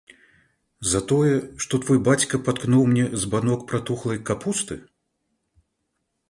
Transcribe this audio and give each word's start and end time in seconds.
За 0.93 1.01
тое, 1.11 1.35
што 1.65 1.79
твой 1.83 1.99
бацька 2.07 2.39
паткнуў 2.47 2.83
мне 2.95 3.05
збанок 3.25 3.59
пратухлай 3.73 4.19
капусты? 4.31 4.81